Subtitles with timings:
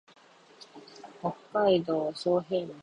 [1.21, 2.73] 北海道小平町